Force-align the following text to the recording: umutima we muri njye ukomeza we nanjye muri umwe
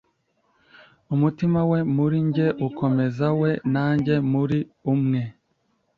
umutima 1.13 1.59
we 1.71 1.79
muri 1.95 2.17
njye 2.27 2.47
ukomeza 2.67 3.27
we 3.41 3.51
nanjye 3.73 4.15
muri 4.31 4.57
umwe 4.93 5.21